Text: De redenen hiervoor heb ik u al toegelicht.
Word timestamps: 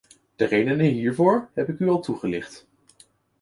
De 0.35 0.45
redenen 0.45 0.85
hiervoor 0.85 1.49
heb 1.53 1.69
ik 1.69 1.79
u 1.79 1.89
al 1.89 2.01
toegelicht. 2.01 2.67